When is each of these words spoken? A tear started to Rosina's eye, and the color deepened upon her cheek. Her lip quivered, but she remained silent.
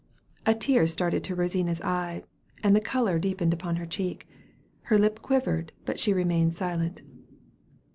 A 0.47 0.55
tear 0.55 0.87
started 0.87 1.23
to 1.25 1.35
Rosina's 1.35 1.79
eye, 1.81 2.23
and 2.63 2.75
the 2.75 2.79
color 2.81 3.19
deepened 3.19 3.53
upon 3.53 3.75
her 3.75 3.85
cheek. 3.85 4.27
Her 4.85 4.97
lip 4.97 5.21
quivered, 5.21 5.73
but 5.85 5.99
she 5.99 6.11
remained 6.11 6.55
silent. 6.55 7.03